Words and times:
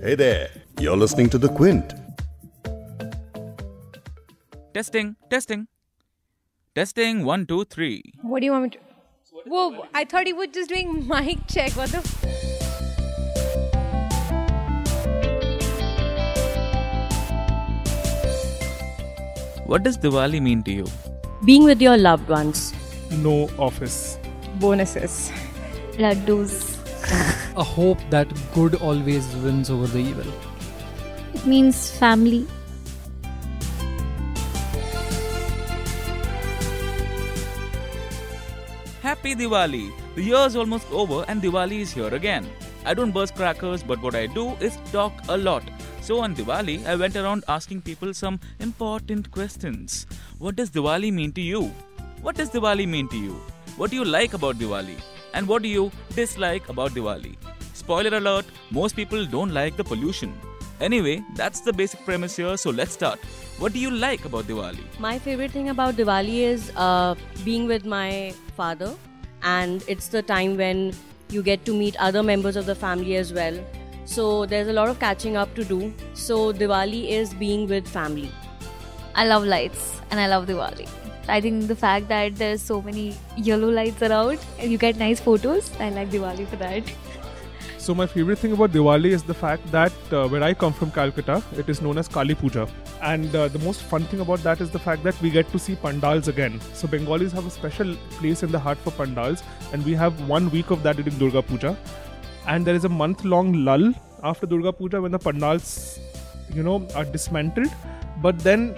Hey 0.00 0.14
there, 0.14 0.48
you're 0.80 0.96
listening 0.96 1.28
to 1.30 1.38
The 1.38 1.48
Quint. 1.48 1.92
Testing, 4.72 5.16
testing. 5.28 5.66
Testing, 6.74 7.24
one, 7.24 7.46
two, 7.46 7.64
three. 7.64 8.02
What 8.22 8.40
do 8.40 8.46
you 8.46 8.52
want 8.52 8.64
me 8.64 8.70
to? 8.70 8.78
Whoa! 9.46 9.86
I 9.94 10.04
thought 10.04 10.26
he 10.26 10.32
was 10.32 10.48
just 10.52 10.68
doing 10.70 11.06
mic 11.08 11.38
check. 11.48 11.72
What 11.72 11.90
the? 11.90 11.98
What 19.66 19.82
does 19.82 19.98
Diwali 19.98 20.40
mean 20.40 20.62
to 20.62 20.72
you? 20.72 20.86
Being 21.44 21.64
with 21.64 21.80
your 21.82 21.96
loved 21.98 22.28
ones. 22.28 22.72
no 23.10 23.48
office. 23.58 24.18
Bonuses. 24.60 25.30
laddus. 25.98 26.77
A 27.56 27.64
hope 27.64 27.98
that 28.10 28.28
good 28.54 28.74
always 28.76 29.26
wins 29.36 29.70
over 29.70 29.86
the 29.86 29.98
evil. 29.98 30.32
It 31.34 31.46
means 31.46 31.90
family. 31.90 32.46
Happy 39.02 39.34
Diwali! 39.34 39.90
The 40.14 40.22
year's 40.22 40.54
almost 40.54 40.90
over 40.92 41.24
and 41.28 41.40
Diwali 41.42 41.80
is 41.80 41.92
here 41.92 42.14
again. 42.14 42.46
I 42.84 42.94
don't 42.94 43.12
burst 43.12 43.34
crackers, 43.34 43.82
but 43.82 44.02
what 44.02 44.14
I 44.14 44.26
do 44.26 44.50
is 44.60 44.76
talk 44.92 45.12
a 45.28 45.36
lot. 45.36 45.62
So 46.00 46.20
on 46.20 46.34
Diwali, 46.34 46.84
I 46.86 46.94
went 46.96 47.16
around 47.16 47.44
asking 47.48 47.82
people 47.82 48.14
some 48.14 48.40
important 48.60 49.30
questions. 49.30 50.06
What 50.38 50.56
does 50.56 50.70
Diwali 50.70 51.12
mean 51.12 51.32
to 51.32 51.40
you? 51.40 51.72
What 52.22 52.36
does 52.36 52.50
Diwali 52.50 52.86
mean 52.88 53.08
to 53.08 53.16
you? 53.16 53.40
What 53.76 53.90
do 53.90 53.96
you 53.96 54.04
like 54.04 54.34
about 54.34 54.56
Diwali? 54.56 54.96
And 55.34 55.46
what 55.46 55.62
do 55.62 55.68
you 55.68 55.90
dislike 56.14 56.68
about 56.68 56.92
Diwali? 56.92 57.36
Spoiler 57.74 58.16
alert, 58.16 58.44
most 58.70 58.96
people 58.96 59.24
don't 59.26 59.52
like 59.52 59.76
the 59.76 59.84
pollution. 59.84 60.32
Anyway, 60.80 61.22
that's 61.34 61.60
the 61.60 61.72
basic 61.72 62.04
premise 62.04 62.36
here, 62.36 62.56
so 62.56 62.70
let's 62.70 62.92
start. 62.92 63.18
What 63.58 63.72
do 63.72 63.78
you 63.78 63.90
like 63.90 64.24
about 64.24 64.44
Diwali? 64.44 64.84
My 65.00 65.18
favorite 65.18 65.50
thing 65.50 65.68
about 65.68 65.96
Diwali 65.96 66.40
is 66.40 66.72
uh, 66.76 67.14
being 67.44 67.66
with 67.66 67.84
my 67.84 68.32
father, 68.56 68.94
and 69.42 69.84
it's 69.88 70.08
the 70.08 70.22
time 70.22 70.56
when 70.56 70.92
you 71.30 71.42
get 71.42 71.64
to 71.64 71.74
meet 71.74 71.96
other 71.96 72.22
members 72.22 72.56
of 72.56 72.66
the 72.66 72.74
family 72.74 73.16
as 73.16 73.32
well. 73.32 73.58
So 74.04 74.46
there's 74.46 74.68
a 74.68 74.72
lot 74.72 74.88
of 74.88 74.98
catching 74.98 75.36
up 75.36 75.54
to 75.56 75.64
do. 75.64 75.92
So 76.14 76.52
Diwali 76.52 77.10
is 77.10 77.34
being 77.34 77.68
with 77.68 77.86
family. 77.86 78.30
I 79.14 79.26
love 79.26 79.44
lights 79.44 80.00
and 80.10 80.20
I 80.20 80.28
love 80.28 80.46
Diwali. 80.46 80.88
I 81.28 81.40
think 81.40 81.68
the 81.68 81.76
fact 81.76 82.08
that 82.08 82.36
there's 82.36 82.62
so 82.62 82.80
many 82.80 83.14
yellow 83.36 83.68
lights 83.68 84.02
around 84.02 84.38
and 84.58 84.72
you 84.72 84.78
get 84.78 84.96
nice 84.96 85.20
photos, 85.20 85.70
I 85.78 85.90
like 85.90 86.10
Diwali 86.10 86.46
for 86.48 86.56
that. 86.56 86.82
So 87.76 87.94
my 87.94 88.06
favorite 88.06 88.38
thing 88.38 88.52
about 88.52 88.72
Diwali 88.72 89.10
is 89.10 89.22
the 89.22 89.34
fact 89.34 89.70
that 89.72 89.92
uh, 90.12 90.28
where 90.28 90.42
I 90.42 90.52
come 90.52 90.72
from, 90.72 90.90
Calcutta, 90.90 91.42
it 91.56 91.68
is 91.68 91.80
known 91.80 91.96
as 91.96 92.08
Kali 92.08 92.34
Puja, 92.34 92.68
and 93.02 93.34
uh, 93.34 93.48
the 93.48 93.58
most 93.60 93.82
fun 93.82 94.04
thing 94.04 94.20
about 94.20 94.42
that 94.42 94.60
is 94.60 94.70
the 94.70 94.78
fact 94.78 95.02
that 95.04 95.20
we 95.22 95.30
get 95.30 95.50
to 95.52 95.58
see 95.58 95.74
pandals 95.74 96.28
again. 96.28 96.60
So 96.74 96.86
Bengalis 96.86 97.32
have 97.32 97.46
a 97.46 97.50
special 97.50 97.94
place 98.18 98.42
in 98.42 98.52
the 98.52 98.58
heart 98.58 98.76
for 98.78 98.90
pandals, 98.90 99.42
and 99.72 99.82
we 99.86 99.94
have 99.94 100.28
one 100.28 100.50
week 100.50 100.70
of 100.70 100.82
that 100.82 100.96
during 100.96 101.16
Durga 101.18 101.40
Puja, 101.42 101.78
and 102.46 102.66
there 102.66 102.74
is 102.74 102.84
a 102.84 102.90
month-long 102.90 103.64
lull 103.64 103.94
after 104.22 104.46
Durga 104.46 104.72
Puja 104.72 105.00
when 105.00 105.12
the 105.12 105.18
pandals, 105.18 105.98
you 106.52 106.62
know, 106.62 106.86
are 106.94 107.06
dismantled, 107.06 107.72
but 108.20 108.38
then 108.40 108.74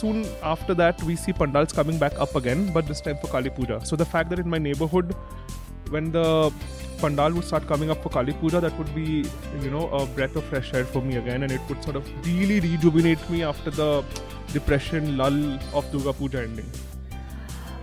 soon 0.00 0.20
after 0.52 0.74
that 0.82 1.02
we 1.10 1.16
see 1.24 1.32
pandals 1.40 1.72
coming 1.80 1.98
back 2.04 2.20
up 2.26 2.36
again 2.42 2.66
but 2.76 2.92
this 2.92 3.00
time 3.08 3.18
for 3.24 3.32
kali 3.34 3.50
puja 3.58 3.80
so 3.90 3.96
the 4.04 4.08
fact 4.14 4.30
that 4.34 4.44
in 4.44 4.48
my 4.56 4.62
neighborhood 4.68 5.16
when 5.96 6.12
the 6.18 6.26
pandal 7.00 7.32
would 7.38 7.48
start 7.50 7.66
coming 7.72 7.90
up 7.96 8.02
for 8.06 8.14
kali 8.18 8.36
puja 8.44 8.62
that 8.66 8.78
would 8.82 8.94
be 9.00 9.08
you 9.66 9.74
know 9.74 9.88
a 10.00 10.06
breath 10.18 10.36
of 10.42 10.48
fresh 10.52 10.72
air 10.80 10.86
for 10.94 11.02
me 11.10 11.20
again 11.24 11.48
and 11.48 11.58
it 11.58 11.72
would 11.72 11.82
sort 11.90 12.00
of 12.02 12.14
really 12.30 12.60
rejuvenate 12.68 13.28
me 13.34 13.42
after 13.52 13.76
the 13.82 13.90
depression 14.54 15.12
lull 15.22 15.42
of 15.80 15.92
durga 15.96 16.18
puja 16.22 16.42
ending 16.46 16.72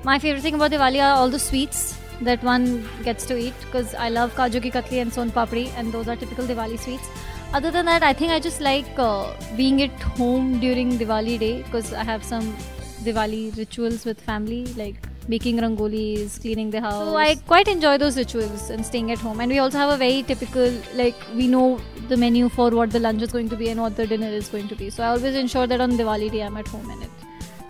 My 0.04 0.18
favorite 0.18 0.42
thing 0.42 0.56
about 0.56 0.72
Diwali 0.72 1.04
are 1.04 1.16
all 1.18 1.30
the 1.30 1.40
sweets 1.40 1.98
that 2.22 2.42
one 2.42 2.88
gets 3.04 3.26
to 3.26 3.38
eat 3.38 3.54
because 3.66 3.94
I 3.94 4.10
love 4.10 4.34
Kaju 4.34 4.62
ki 4.62 4.72
katli 4.72 5.02
and 5.02 5.14
son 5.14 5.30
papri, 5.30 5.68
and 5.76 5.92
those 5.92 6.08
are 6.08 6.16
typical 6.16 6.46
Diwali 6.46 6.80
sweets. 6.80 7.10
Other 7.52 7.72
than 7.72 7.86
that, 7.86 8.04
I 8.04 8.14
think 8.14 8.32
I 8.32 8.40
just 8.40 8.62
like 8.62 8.88
uh, 9.00 9.34
being 9.58 9.82
at 9.82 9.90
home 10.18 10.60
during 10.60 11.00
Diwali 11.00 11.40
day 11.40 11.64
because 11.64 11.94
I 11.94 12.04
have 12.04 12.24
some 12.24 12.56
Diwali 13.04 13.58
rituals 13.58 14.06
with 14.06 14.22
family 14.22 14.66
like 14.76 14.96
making 15.28 15.58
rangolis, 15.58 16.40
cleaning 16.40 16.70
the 16.70 16.80
house. 16.80 17.08
So 17.08 17.16
I 17.18 17.36
quite 17.48 17.68
enjoy 17.68 17.98
those 17.98 18.18
rituals 18.18 18.70
and 18.70 18.86
staying 18.86 19.12
at 19.12 19.18
home. 19.18 19.40
And 19.40 19.52
we 19.52 19.58
also 19.58 19.80
have 19.80 19.90
a 19.90 19.98
very 19.98 20.22
typical 20.22 20.72
like 20.94 21.16
we 21.36 21.48
know 21.48 21.82
the 22.08 22.18
menu 22.18 22.50
for 22.50 22.70
what 22.70 22.92
the 22.92 23.00
lunch 23.00 23.24
is 23.24 23.32
going 23.32 23.50
to 23.50 23.56
be 23.56 23.70
and 23.70 23.82
what 23.82 23.96
the 23.96 24.06
dinner 24.06 24.28
is 24.28 24.48
going 24.48 24.68
to 24.68 24.76
be. 24.76 24.92
So 24.92 25.02
I 25.04 25.08
always 25.08 25.34
ensure 25.34 25.66
that 25.66 25.82
on 25.82 25.94
Diwali 25.94 26.32
day 26.32 26.44
I'm 26.44 26.56
at 26.58 26.68
home 26.68 26.92
in 26.92 27.02
it. 27.02 27.10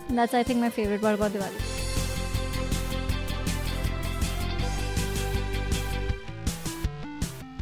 And 0.08 0.18
that's 0.18 0.34
I 0.34 0.42
think 0.42 0.60
my 0.60 0.68
favorite 0.68 1.00
part 1.00 1.14
about 1.14 1.32
Diwali. 1.32 1.79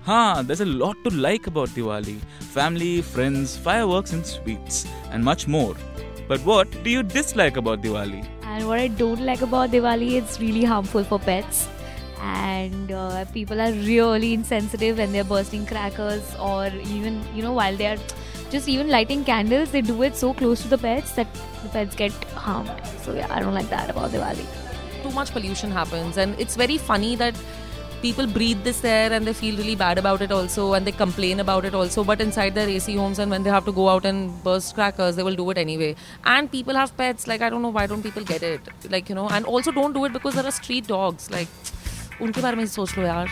Huh, 0.08 0.42
there's 0.42 0.62
a 0.62 0.64
lot 0.64 0.96
to 1.04 1.10
like 1.10 1.48
about 1.48 1.68
Diwali 1.68 2.18
family, 2.40 3.02
friends, 3.02 3.58
fireworks, 3.58 4.14
and 4.14 4.24
sweets, 4.24 4.86
and 5.10 5.22
much 5.22 5.46
more. 5.46 5.74
But 6.26 6.40
what 6.46 6.70
do 6.82 6.88
you 6.88 7.02
dislike 7.02 7.58
about 7.58 7.82
Diwali? 7.82 8.26
And 8.42 8.66
what 8.66 8.78
I 8.78 8.88
don't 8.88 9.20
like 9.20 9.42
about 9.42 9.70
Diwali, 9.70 10.12
it's 10.12 10.40
really 10.40 10.64
harmful 10.64 11.04
for 11.04 11.18
pets. 11.18 11.68
And 12.22 12.90
uh, 12.90 13.26
people 13.34 13.60
are 13.60 13.70
really 13.72 14.32
insensitive 14.32 14.96
when 14.96 15.12
they're 15.12 15.24
bursting 15.24 15.66
crackers, 15.66 16.34
or 16.36 16.68
even, 16.68 17.22
you 17.36 17.42
know, 17.42 17.52
while 17.52 17.76
they're 17.76 17.98
just 18.48 18.66
even 18.66 18.88
lighting 18.88 19.24
candles, 19.24 19.72
they 19.72 19.82
do 19.82 20.02
it 20.04 20.16
so 20.16 20.32
close 20.32 20.62
to 20.62 20.68
the 20.68 20.78
pets 20.78 21.12
that 21.16 21.26
the 21.62 21.68
pets 21.68 21.94
get 21.94 22.14
harmed. 22.46 22.72
So, 23.02 23.12
yeah, 23.12 23.26
I 23.28 23.40
don't 23.40 23.52
like 23.52 23.68
that 23.68 23.90
about 23.90 24.12
Diwali. 24.12 24.46
too 25.02 25.10
much 25.10 25.30
pollution 25.32 25.70
happens 25.70 26.16
and 26.16 26.38
it's 26.38 26.56
very 26.56 26.76
funny 26.76 27.14
that 27.16 27.34
people 28.02 28.26
breathe 28.26 28.62
this 28.62 28.84
air 28.84 29.12
and 29.12 29.26
they 29.26 29.32
feel 29.32 29.56
really 29.56 29.74
bad 29.74 29.98
about 29.98 30.20
it 30.22 30.30
also 30.30 30.74
and 30.74 30.86
they 30.86 30.92
complain 30.92 31.40
about 31.40 31.64
it 31.64 31.74
also 31.74 32.04
but 32.04 32.20
inside 32.20 32.54
their 32.54 32.68
ac 32.68 32.94
homes 32.94 33.18
and 33.18 33.30
when 33.30 33.42
they 33.42 33.50
have 33.50 33.64
to 33.64 33.72
go 33.72 33.88
out 33.88 34.04
and 34.04 34.30
burst 34.44 34.74
crackers 34.74 35.16
they 35.16 35.22
will 35.22 35.34
do 35.34 35.50
it 35.50 35.58
anyway. 35.58 35.94
And 36.24 36.50
people 36.50 36.74
have 36.74 36.96
pets 36.96 37.26
like 37.26 37.42
i 37.42 37.50
don't 37.50 37.62
know 37.62 37.70
why 37.70 37.86
don't 37.86 38.02
people 38.02 38.22
get 38.22 38.42
it? 38.42 38.60
Like 38.90 39.08
you 39.08 39.14
know 39.14 39.28
and 39.28 39.44
also 39.44 39.72
don't 39.72 39.92
do 39.92 40.04
it 40.04 40.12
because 40.12 40.34
there 40.34 40.46
are 40.46 40.52
street 40.52 40.86
dogs 40.86 41.30
like 41.30 41.48
unke 42.20 42.40
bare 42.42 42.56
mein 42.60 42.70
soch 42.76 42.96
lo 42.96 43.08
yaar. 43.08 43.26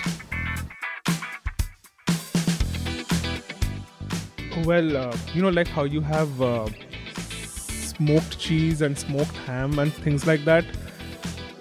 Well 4.65 4.97
uh, 4.97 5.17
you 5.35 5.43
know 5.43 5.55
like 5.61 5.69
how 5.69 5.85
you 5.85 6.01
have 6.01 6.43
uh, 6.43 6.67
smoked 7.93 8.39
cheese 8.39 8.83
and 8.83 8.99
smoked 8.99 9.37
ham 9.47 9.79
and 9.79 9.93
things 10.09 10.27
like 10.27 10.45
that 10.45 10.65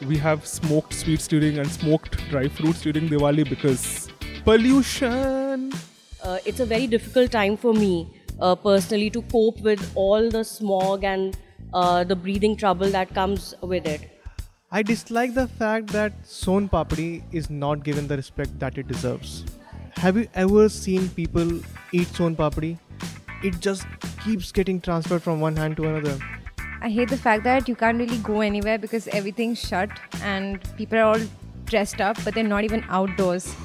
we 0.08 0.18
have 0.18 0.46
smoked 0.46 0.94
sweets 0.94 1.28
during 1.28 1.58
and 1.60 1.70
smoked 1.72 2.18
dry 2.30 2.48
fruits 2.48 2.82
during 2.82 3.08
diwali 3.10 3.50
because 3.50 4.10
pollution 4.44 5.72
Uh, 6.26 6.40
it's 6.50 6.62
a 6.64 6.66
very 6.70 6.88
difficult 6.92 7.32
time 7.34 7.56
for 7.56 7.72
me 7.74 7.90
uh, 8.42 8.56
personally 8.56 9.10
to 9.16 9.22
cope 9.34 9.60
with 9.62 9.82
all 10.04 10.30
the 10.36 10.44
smog 10.44 11.04
and 11.04 11.38
uh, 11.74 12.04
the 12.04 12.16
breathing 12.16 12.56
trouble 12.56 12.90
that 12.90 13.14
comes 13.14 13.54
with 13.62 13.86
it. 13.86 14.08
I 14.72 14.82
dislike 14.82 15.36
the 15.36 15.48
fact 15.48 15.94
that 15.98 16.14
Son 16.24 16.68
Papdi 16.68 17.22
is 17.32 17.50
not 17.50 17.84
given 17.84 18.08
the 18.08 18.18
respect 18.18 18.58
that 18.60 18.80
it 18.80 18.88
deserves. 18.88 19.46
Have 19.98 20.18
you 20.18 20.28
ever 20.34 20.68
seen 20.68 21.10
people 21.10 21.54
eat 21.92 22.08
Son 22.08 22.36
Papdi? 22.36 22.80
It 23.44 23.60
just 23.60 23.86
keeps 24.24 24.52
getting 24.52 24.82
transferred 24.82 25.22
from 25.22 25.40
one 25.40 25.56
hand 25.56 25.78
to 25.78 25.88
another. 25.92 26.18
I 26.86 26.90
hate 26.90 27.10
the 27.10 27.18
fact 27.18 27.44
that 27.46 27.68
you 27.68 27.76
can't 27.76 27.98
really 27.98 28.20
go 28.20 28.42
anywhere 28.42 28.78
because 28.78 29.08
everything's 29.08 29.60
shut 29.60 29.90
and 30.22 30.60
people 30.78 31.00
are 31.00 31.06
all 31.14 31.22
dressed 31.66 32.00
up, 32.00 32.16
but 32.24 32.36
they're 32.36 32.44
not 32.44 32.64
even 32.64 32.84
outdoors. 32.90 33.56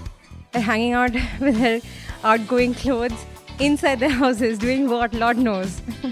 They're 0.53 0.63
hanging 0.63 0.95
out 0.95 1.13
with 1.41 1.59
their 1.59 1.83
outgoing 2.25 2.73
clothes 2.73 3.27
inside 3.59 4.01
their 4.01 4.09
houses, 4.09 4.59
doing 4.59 4.89
what? 4.89 5.13
Lord 5.13 5.37
knows. 5.37 5.83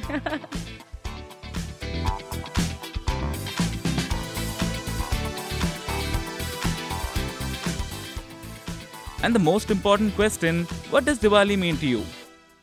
And 9.22 9.34
the 9.34 9.40
most 9.40 9.70
important 9.70 10.14
question 10.14 10.64
what 10.90 11.06
does 11.06 11.18
Diwali 11.18 11.58
mean 11.58 11.78
to 11.78 11.86
you? 11.86 12.04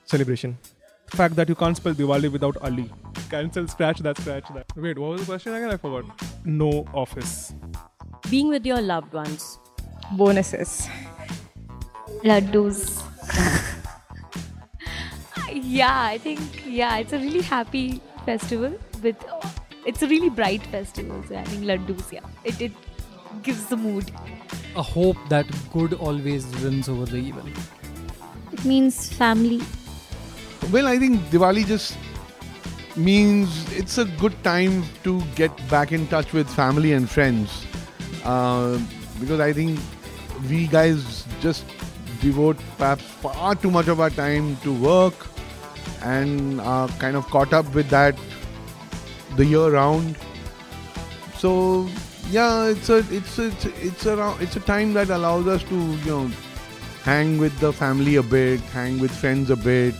Celebration. 0.05 0.57
the 1.09 1.17
fact 1.17 1.35
that 1.35 1.49
you 1.49 1.55
can't 1.55 1.77
spell 1.77 1.93
diwali 1.93 2.31
without 2.31 2.57
ali 2.67 2.85
cancel 3.29 3.67
scratch 3.67 3.99
that 3.99 4.17
scratch 4.17 4.47
that 4.53 4.65
wait 4.75 4.97
what 4.97 5.11
was 5.11 5.21
the 5.21 5.25
question 5.25 5.53
again 5.53 5.71
i 5.71 5.77
forgot 5.77 6.05
no 6.45 6.85
office 6.93 7.53
Being 8.29 8.49
with 8.49 8.65
your 8.65 8.81
loved 8.81 9.13
ones. 9.13 9.59
Bonuses. 10.13 10.87
Laddus. 12.23 13.03
yeah, 15.53 16.01
I 16.05 16.17
think, 16.17 16.39
yeah, 16.65 16.97
it's 16.97 17.13
a 17.13 17.19
really 17.19 17.41
happy 17.41 18.01
festival 18.25 18.73
with, 19.03 19.15
it's 19.85 20.01
a 20.01 20.07
really 20.07 20.29
bright 20.29 20.65
festival. 20.67 21.23
So 21.27 21.35
I 21.35 21.43
think 21.43 21.65
Laddus, 21.65 22.11
yeah, 22.11 22.25
it, 22.43 22.59
it 22.59 22.71
gives 23.43 23.67
the 23.67 23.77
mood. 23.77 24.11
A 24.75 24.81
hope 24.81 25.17
that 25.29 25.45
good 25.71 25.93
always 25.93 26.45
wins 26.63 26.89
over 26.89 27.05
the 27.05 27.17
evil. 27.17 27.43
It 28.51 28.65
means 28.65 29.13
family. 29.13 29.61
Well, 30.71 30.87
I 30.87 30.97
think 30.97 31.21
Diwali 31.29 31.65
just 31.67 31.95
means 32.97 33.71
it's 33.71 33.97
a 33.97 34.05
good 34.05 34.41
time 34.43 34.83
to 35.03 35.21
get 35.35 35.51
back 35.69 35.91
in 35.91 36.07
touch 36.07 36.33
with 36.33 36.49
family 36.49 36.93
and 36.93 37.09
friends. 37.09 37.65
Uh, 38.23 38.79
because 39.19 39.39
I 39.39 39.53
think 39.53 39.79
we 40.49 40.67
guys 40.67 41.25
just 41.41 41.65
devote 42.21 42.57
perhaps 42.77 43.03
far 43.03 43.55
too 43.55 43.71
much 43.71 43.87
of 43.87 43.99
our 43.99 44.09
time 44.09 44.57
to 44.57 44.73
work 44.73 45.27
and 46.01 46.61
are 46.61 46.87
kind 47.03 47.15
of 47.15 47.25
caught 47.27 47.53
up 47.53 47.73
with 47.73 47.89
that 47.89 48.17
the 49.35 49.45
year 49.45 49.69
round. 49.71 50.15
So 51.37 51.87
yeah, 52.29 52.65
it's 52.65 52.89
a 52.89 52.97
it's 53.11 53.37
a, 53.37 53.47
it's 53.47 53.65
a, 53.65 53.85
it's 53.85 54.05
a 54.05 54.37
it's 54.39 54.55
a 54.55 54.59
time 54.61 54.93
that 54.93 55.09
allows 55.09 55.47
us 55.47 55.63
to 55.63 55.75
you 55.75 56.05
know 56.05 56.31
hang 57.03 57.37
with 57.37 57.57
the 57.59 57.71
family 57.71 58.15
a 58.15 58.23
bit, 58.23 58.59
hang 58.61 58.99
with 58.99 59.11
friends 59.11 59.49
a 59.49 59.55
bit. 59.55 59.93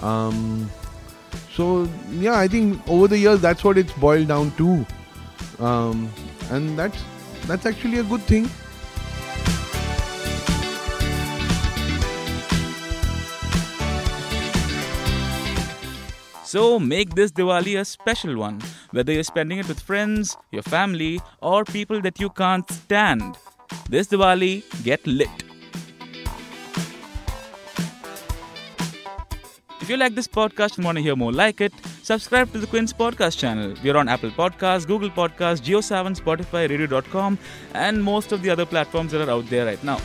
Um, 0.00 0.70
so 1.54 1.88
yeah, 2.10 2.36
I 2.36 2.48
think 2.48 2.80
over 2.88 3.06
the 3.06 3.18
years 3.18 3.40
that's 3.40 3.62
what 3.62 3.78
it's 3.78 3.92
boiled 3.92 4.28
down 4.28 4.50
to, 4.56 4.84
um, 5.64 6.10
and 6.50 6.76
that's 6.76 7.04
that's 7.46 7.64
actually 7.64 7.98
a 7.98 8.02
good 8.02 8.22
thing. 8.22 8.50
So 16.44 16.78
make 16.78 17.14
this 17.14 17.30
Diwali 17.30 17.78
a 17.80 17.84
special 17.84 18.36
one, 18.36 18.60
whether 18.90 19.12
you're 19.12 19.24
spending 19.24 19.58
it 19.58 19.68
with 19.68 19.80
friends, 19.80 20.36
your 20.50 20.62
family, 20.62 21.20
or 21.40 21.64
people 21.64 22.00
that 22.00 22.20
you 22.20 22.30
can't 22.30 22.68
stand. 22.70 23.36
This 23.88 24.08
Diwali, 24.08 24.62
get 24.82 25.06
lit. 25.06 25.43
If 29.84 29.90
you 29.90 29.98
like 29.98 30.14
this 30.14 30.26
podcast 30.26 30.76
and 30.76 30.84
want 30.86 30.96
to 30.96 31.02
hear 31.02 31.14
more 31.14 31.30
like 31.30 31.60
it, 31.60 31.74
subscribe 32.02 32.50
to 32.52 32.58
the 32.58 32.66
Quint 32.66 32.96
podcast 32.96 33.36
channel. 33.36 33.74
We're 33.84 33.98
on 33.98 34.08
Apple 34.08 34.30
Podcasts, 34.30 34.86
Google 34.86 35.10
Podcasts, 35.10 35.60
JioSaavn, 35.60 36.18
Spotify, 36.18 36.70
Radio.com, 36.70 37.38
and 37.74 38.02
most 38.02 38.32
of 38.32 38.40
the 38.40 38.48
other 38.48 38.64
platforms 38.64 39.12
that 39.12 39.28
are 39.28 39.30
out 39.30 39.46
there 39.50 39.66
right 39.66 39.84
now. 39.84 40.00